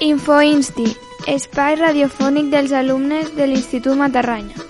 [0.00, 0.96] Infoinsti,
[1.26, 4.63] espai radiofònic dels alumnes de l'Institut Matarranya.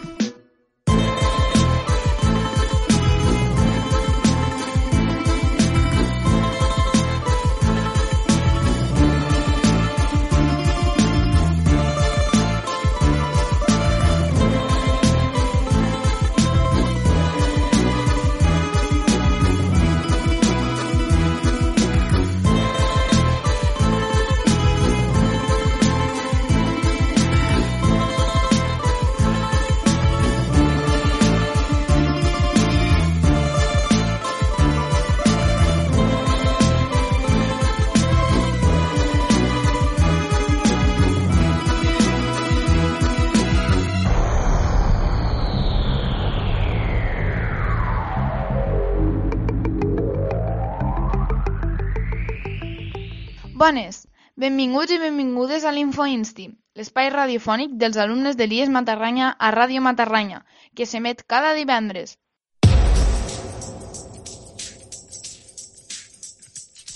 [53.65, 54.03] Bones,
[54.37, 60.43] benvinguts i benvingudes a l'Infoinsti, l'espai radiofònic dels alumnes de l'IES Matarranya a Ràdio Matarranya,
[60.77, 62.19] que s'emet cada divendres.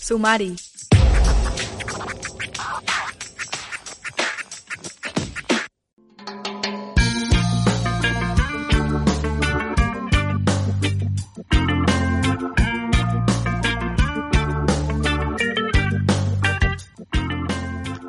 [0.09, 0.53] Sumari.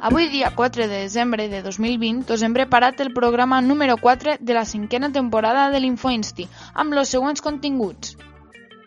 [0.02, 4.54] Avui, dia 4 de desembre de 2020, us hem preparat el programa número 4 de
[4.56, 8.16] la cinquena temporada de l'Infoinsti, amb els següents continguts.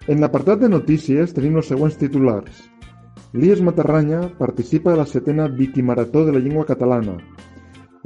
[0.09, 2.63] En l'apartat de notícies tenim els següents titulars.
[3.37, 7.19] L'IES Matarranya participa a la setena Wikimarató de la llengua catalana.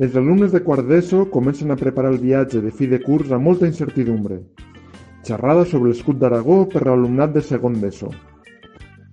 [0.02, 3.46] Els alumnes de quart d'ESO comencen a preparar el viatge de fi de curs amb
[3.46, 4.42] molta incertidumbre.
[5.22, 8.10] Xerrada sobre l'escut d'Aragó per l'alumnat de segon d'ESO.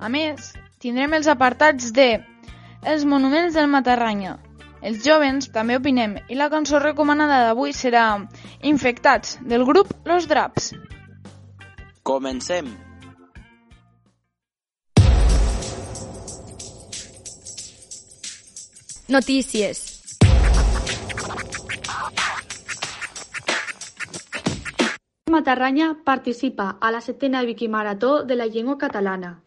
[0.01, 2.23] A més, tindrem els apartats de
[2.83, 4.33] Els monuments del Matarranya.
[4.83, 8.03] Els jovens també opinem i la cançó recomanada d'avui serà
[8.67, 10.73] Infectats, del grup Los Draps.
[12.03, 12.67] Comencem.
[19.07, 19.85] Notícies.
[25.31, 29.39] Matarranya participa a la setena Wikimarató de la llengua catalana.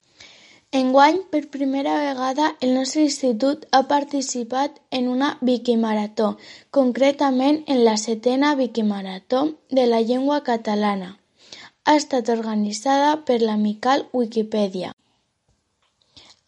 [0.72, 6.36] Enguany, per primera vegada, el nostre institut ha participat en una Wikimarató,
[6.70, 11.18] concretament en la setena Wikimarató de la llengua catalana.
[11.84, 14.92] Ha estat organitzada per l'amical Wikipedia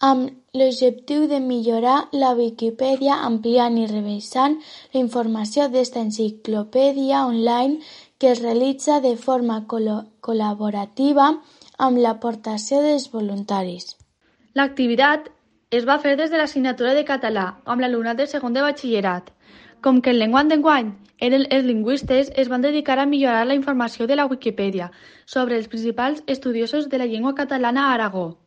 [0.06, 4.54] amb l'objectiu de millorar la Viquipèdia ampliant i revisant
[4.92, 7.80] la informació d'esta enciclopèdia online
[8.18, 11.32] que es realitza de forma col·laborativa
[11.86, 13.96] amb l'aportació dels voluntaris.
[14.54, 15.28] L'activitat
[15.70, 19.30] es va fer des de l'assignatura de català amb l'alumnat de segon de batxillerat.
[19.82, 24.06] Com que el lenguant d'enguany eren els lingüistes, es van dedicar a millorar la informació
[24.06, 24.90] de la Wikipedia
[25.26, 28.38] sobre els principals estudiosos de la llengua catalana a Aragó.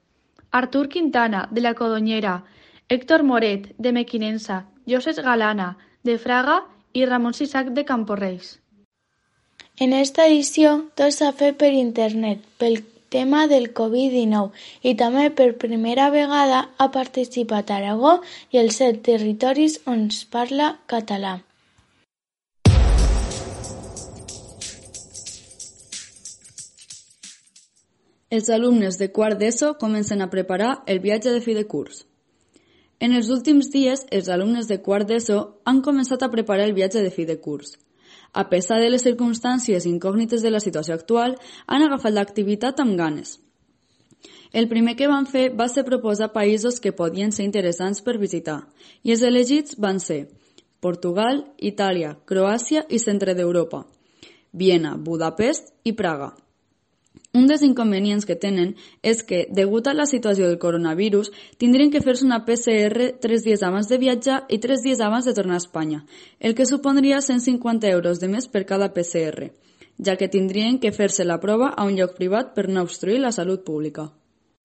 [0.51, 2.43] Artur Quintana, de la Codonyera,
[2.89, 6.63] Héctor Moret, de Mequinensa, Josep Galana, de Fraga
[6.93, 8.59] i Ramon Sisac, de Camporreis.
[9.79, 14.49] En esta edició tot s'ha fet per internet pel tema del Covid-19
[14.87, 18.17] i també per primera vegada ha participat Aragó
[18.55, 21.39] i els set territoris on es parla català.
[28.31, 32.05] Els alumnes de quart d'ESO comencen a preparar el viatge de fi de curs.
[33.03, 37.01] En els últims dies, els alumnes de quart d'ESO han començat a preparar el viatge
[37.03, 37.75] de fi de curs.
[38.33, 41.35] A pesar de les circumstàncies incògnites de la situació actual,
[41.67, 43.39] han agafat l'activitat amb ganes.
[44.51, 48.61] El primer que van fer va ser proposar països que podien ser interessants per visitar,
[49.03, 50.27] i els elegits van ser
[50.81, 53.85] Portugal, Itàlia, Croàcia i centre d'Europa,
[54.51, 56.33] Viena, Budapest i Praga.
[57.33, 58.73] Un dels inconvenients que tenen
[59.07, 61.29] és que, degut a la situació del coronavirus,
[61.63, 65.33] tindrien que fer-se una PCR tres dies abans de viatjar i tres dies abans de
[65.37, 66.01] tornar a Espanya,
[66.39, 69.47] el que supondria 150 euros de més per cada PCR,
[70.03, 73.31] ja que tindrien que fer-se la prova a un lloc privat per no obstruir la
[73.31, 74.09] salut pública.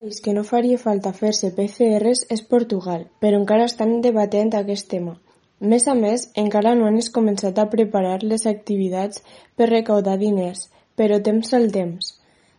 [0.01, 4.91] El país que no faria falta fer-se PCRs és Portugal, però encara estan debatent aquest
[4.91, 5.15] tema.
[5.59, 9.23] Més a més, encara no han començat a preparar les activitats
[9.55, 10.67] per recaudar diners,
[10.99, 12.16] però temps al temps.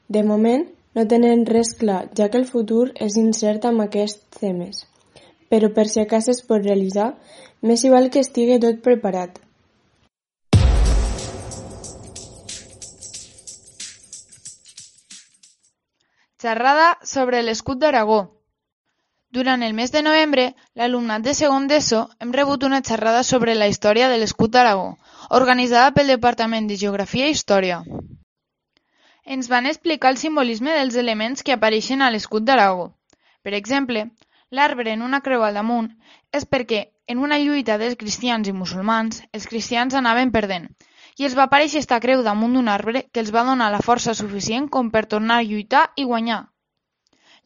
[0.09, 0.63] De moment,
[0.97, 4.87] no tenen res clar, ja que el futur és incert amb aquests temes.
[5.53, 7.11] Però per si a cas es pot realitzar,
[7.61, 9.37] més hi val que estigui tot preparat.
[16.41, 18.21] Xerrada sobre l'escut d'Aragó.
[19.29, 23.69] Durant el mes de novembre, l'alumnat de segon d'ESO hem rebut una xerrada sobre la
[23.69, 24.95] història de l'escut d'Aragó,
[25.43, 27.83] organitzada pel Departament de Geografia i Història.
[29.35, 32.85] Ens van explicar el simbolisme dels elements que apareixen a l'escut d'Aragó.
[33.45, 34.05] Per exemple,
[34.59, 35.89] l'arbre en una creu al damunt
[36.39, 36.79] és perquè,
[37.13, 40.65] en una lluita dels cristians i musulmans, els cristians anaven perdent,
[41.21, 44.15] i els va aparèixer esta creu damunt d'un arbre que els va donar la força
[44.23, 46.39] suficient com per tornar a lluitar i guanyar.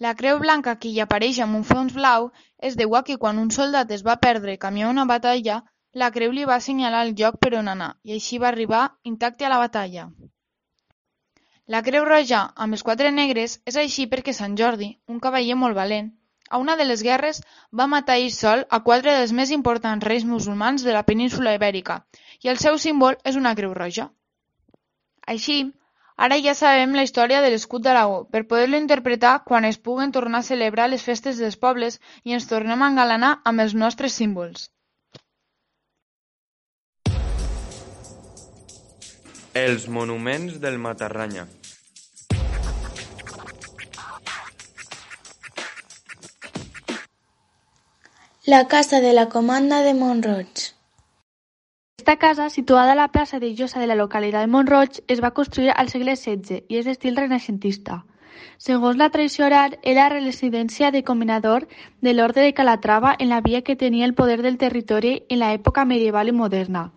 [0.07, 2.29] La creu blanca que hi apareix amb un fons blau
[2.71, 5.59] es deu a que quan un soldat es va perdre camí a una batalla,
[6.05, 8.85] la creu li va assenyalar el lloc per on anar i així va arribar
[9.15, 10.07] intacte a la batalla.
[11.71, 15.79] La creu roja amb els quatre negres és així perquè Sant Jordi, un cavaller molt
[15.79, 16.09] valent,
[16.51, 17.39] a una de les guerres
[17.81, 22.01] va matar ell sol a quatre dels més importants reis musulmans de la península ibèrica
[22.43, 24.09] i el seu símbol és una creu roja.
[25.37, 25.61] Així,
[26.25, 30.43] Ara ja sabem la història de l'escut d'Aragó, per poder-lo interpretar quan es puguen tornar
[30.43, 34.69] a celebrar les festes dels pobles i ens tornem a engalanar amb els nostres símbols.
[39.55, 41.43] Els monuments del Matarranya.
[48.47, 50.73] La casa de la comanda de Montroig.
[51.99, 55.35] Esta casa, situada a la plaça de Llosa de la localitat de Montroig, es va
[55.37, 58.07] construir al segle XVI i és d'estil renaixentista.
[58.57, 61.69] Segons la tradició oral, era la residència de combinador
[62.01, 65.85] de l'Orde de Calatrava en la via que tenia el poder del territori en l'època
[65.85, 66.89] medieval i moderna.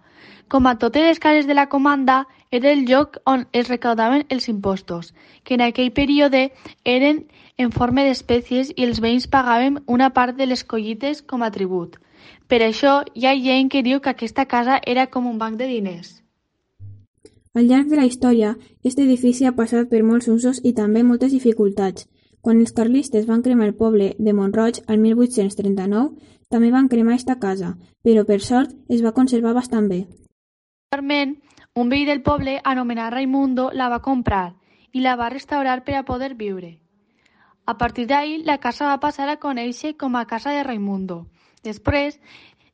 [0.48, 4.50] Com a totes les cases de la comanda, era el lloc on es recaudaven els
[4.50, 5.13] impostos,
[5.44, 6.50] que en aquell període
[6.84, 7.25] eren
[7.57, 11.98] en forma d'espècies i els veïns pagaven una part de les collites com a tribut.
[12.48, 15.68] Per això, hi ha gent que diu que aquesta casa era com un banc de
[15.68, 16.22] diners.
[17.56, 21.31] Al llarg de la història, aquest edifici ha passat per molts usos i també moltes
[21.31, 22.07] dificultats.
[22.42, 26.12] Quan els carlistes van cremar el poble de Montroig al 1839,
[26.52, 30.06] també van cremar esta casa, però per sort es va conservar bastant bé.
[30.06, 31.38] Posteriorment,
[31.75, 34.56] un veí del poble, anomenat Raimundo, la va comprar
[34.95, 36.80] i la va restaurar per a poder viure.
[37.66, 41.25] A partir d'ahir, la casa va passar a conèixer com a Casa de Raimundo
[41.66, 42.19] Després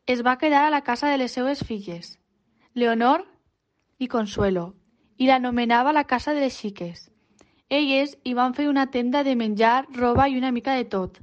[0.05, 2.19] es va quedar a la casa de les seues filles,
[2.75, 3.23] Leonor
[3.97, 4.73] i Consuelo,
[5.17, 7.07] i l'anomenava la casa de les xiques.
[7.69, 11.21] Elles hi van fer una tenda de menjar, roba i una mica de tot.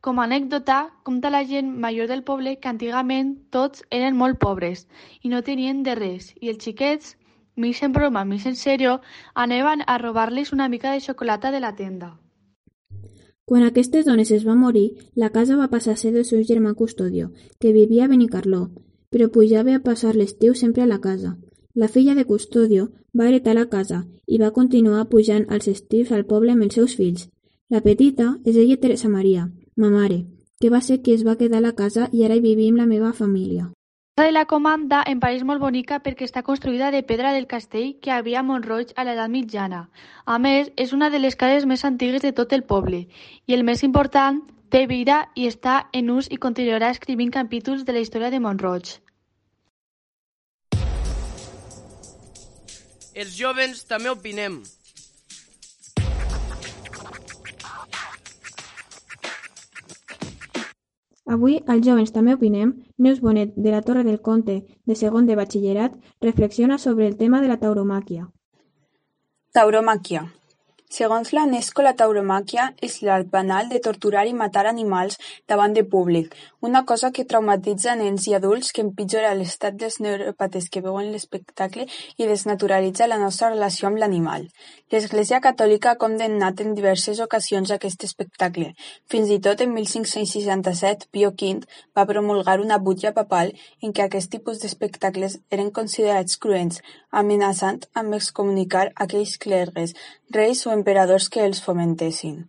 [0.00, 4.86] Com a anècdota, compta la gent major del poble que antigament tots eren molt pobres
[5.20, 7.18] i no tenien de res, i els xiquets,
[7.60, 9.00] mig en broma, mig en sèrio,
[9.34, 12.18] anaven a robar-los una mica de xocolata de la tenda.
[13.44, 16.74] Quan aquestes dones es van morir, la casa va passar a ser del seu germà
[16.74, 18.70] Custodio, que vivia a Benicarló,
[19.10, 21.36] però pujava a passar l'estiu sempre a la casa.
[21.74, 26.26] La filla de Custodio va heretar la casa i va continuar pujant als estius al
[26.26, 27.28] poble amb els seus fills.
[27.68, 30.24] La petita és ella Teresa Maria, ma mare,
[30.60, 32.86] que va ser qui es va quedar a la casa i ara hi vivim la
[32.86, 33.70] meva família
[34.16, 37.94] casa de la Comanda em pareix molt bonica perquè està construïda de pedra del castell
[38.02, 39.88] que havia a Montroig a l'edat mitjana.
[40.26, 43.06] A més, és una de les cases més antigues de tot el poble
[43.46, 47.92] i el més important, té vida i està en ús i continuarà escrivint capítols de
[47.92, 48.98] la història de Montroig.
[53.14, 54.60] Els jovens també opinem.
[61.30, 64.56] Avui, als Jóvens també opinem, Neus Bonet, de la Torre del Conte,
[64.90, 65.94] de segon de batxillerat,
[66.26, 68.26] reflexiona sobre el tema de la tauromàquia.
[69.54, 70.24] Tauromàquia.
[70.90, 75.84] Segons la Unesco, la tauromàquia és l'art banal de torturar i matar animals davant de
[75.92, 76.32] públic,
[76.66, 81.86] una cosa que traumatitza nens i adults, que empitjora l'estat dels neuropates que veuen l'espectacle
[82.18, 84.48] i desnaturalitza la nostra relació amb l'animal.
[84.90, 88.72] L'Església Catòlica ha condemnat en diverses ocasions aquest espectacle.
[89.06, 91.52] Fins i tot en 1567, Pio V
[91.94, 98.14] va promulgar una butlla papal en què aquest tipus d'espectacles eren considerats cruents, amenaçant amb
[98.18, 99.94] excomunicar aquells clergues,
[100.30, 102.44] reis o emperadors que els fomentessin.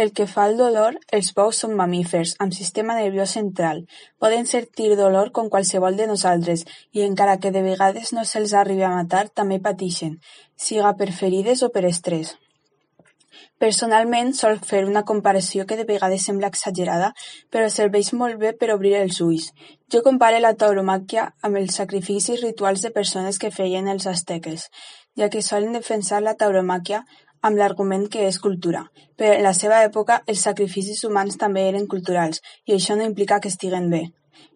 [0.00, 3.82] Pel que fa al dolor, els bous són mamífers, amb sistema nerviós central.
[4.22, 6.64] Poden sentir dolor com qualsevol de nosaltres
[6.96, 10.16] i encara que de vegades no se'ls arribi a matar, també pateixen,
[10.56, 12.36] siga per ferides o per estrès.
[13.62, 17.12] Personalment sol fer una comparació que de vegades sembla exagerada,
[17.50, 19.50] però serveix molt bé per obrir els ulls.
[19.92, 24.68] Jo compare la tauromàquia amb els sacrificis rituals de persones que feien els asteques,
[25.16, 27.04] ja que solen defensar la tauromàquia
[27.42, 28.84] amb l'argument que és cultura,
[29.16, 33.40] però en la seva època els sacrificis humans també eren culturals i això no implica
[33.40, 34.02] que estiguen bé.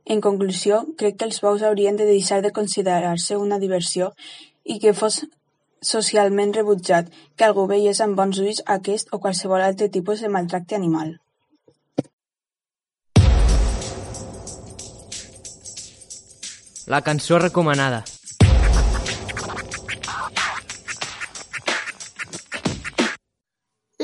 [0.04, 4.12] En conclusió, crec que els bous haurien de deixar de considerar-se una diversió
[4.64, 5.22] i que fos
[5.88, 10.76] socialment rebutjat que algú veiés amb bons ulls aquest o qualsevol altre tipus de maltracte
[10.78, 11.14] animal.
[16.86, 18.02] La cançó recomanada.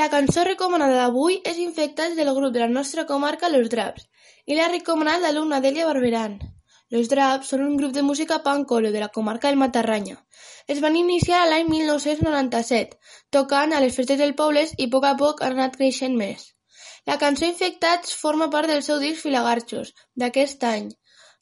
[0.00, 4.06] La cançó recomanada d'avui és Infectats del grup de la nostra comarca Los Draps
[4.46, 6.38] i l'ha recomanat l'alumna Delia Barberan.
[6.94, 10.16] Los Draps són un grup de música punk de la comarca del Matarranya.
[10.66, 12.99] Es van iniciar l'any 1997,
[13.37, 16.49] tocant a les festes del pobles i a poc a poc han anat creixent més.
[17.06, 20.90] La cançó Infectats forma part del seu disc Filagarxos, d'aquest any.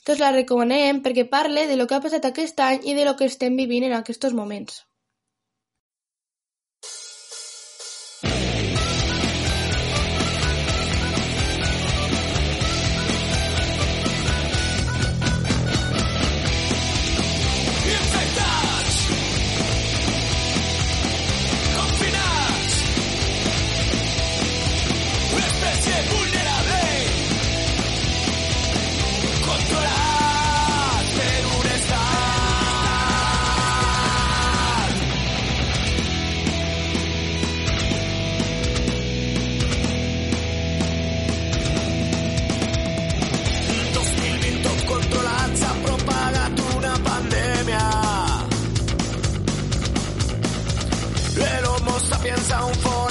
[0.04, 3.16] Tots la recomanem perquè parle de lo que ha passat aquest any i de lo
[3.16, 4.82] que estem vivint en aquests moments.
[52.38, 53.07] friends zone for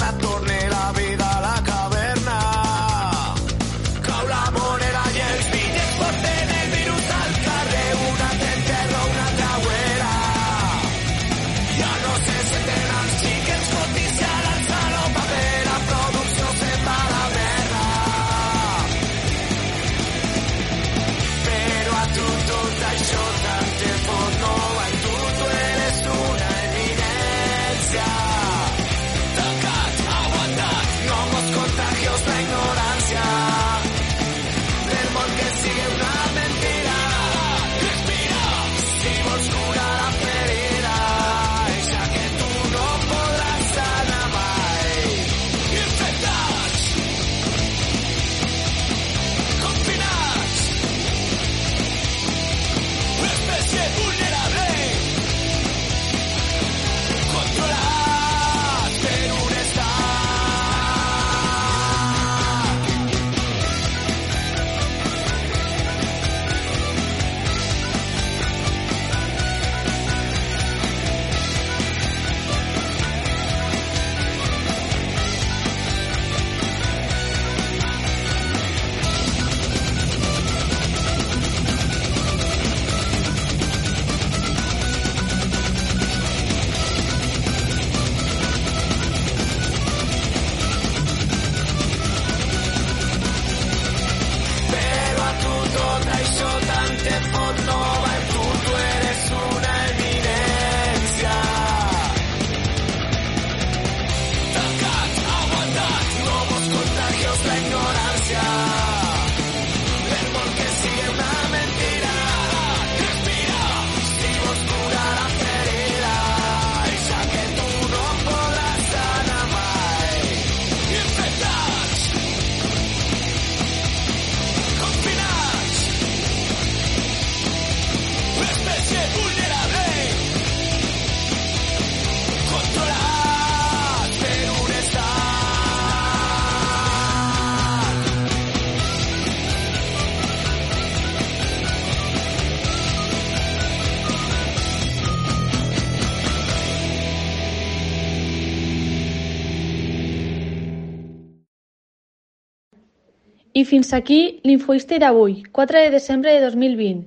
[153.58, 156.98] I fins aquí l'Infohistory d'avui, 4 de desembre de 2020,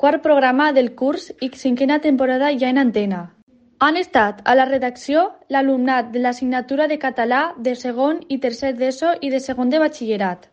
[0.00, 3.18] quart programa del curs i cinquena temporada ja en antena.
[3.84, 9.12] Han estat a la redacció l'alumnat de l'assignatura de català de segon i tercer d'ESO
[9.20, 10.48] i de segon de batxillerat.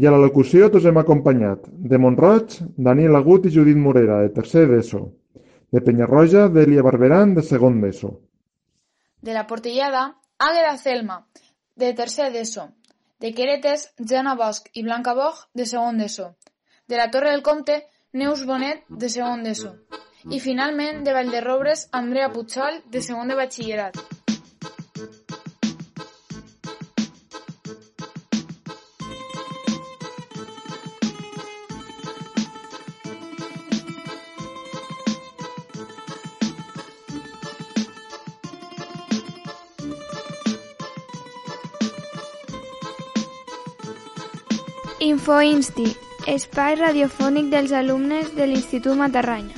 [0.00, 2.56] I a la locució tots hem acompanyat de Montroig,
[2.88, 5.02] Daniel Agut i Judit Morera, de tercer d'ESO.
[5.74, 8.14] De Penyarroja, Delia Barberan, de segon d'ESO.
[9.20, 11.20] De la Portellada, Àgueda Celma,
[11.76, 12.70] de tercer d'ESO.
[13.18, 16.28] De Queretes, Jana Bosch i Blanca Bog, de segon d'ESO.
[16.86, 17.80] De la Torre del Comte,
[18.12, 19.72] Neus Bonet, de segon d'ESO.
[20.30, 23.98] I finalment, de Vallderrobres, Andrea Puigol, de segon de batxillerat.
[45.18, 45.84] Infoinsti,
[46.30, 49.57] espai radiofònic dels alumnes de l'Institut Matarranya.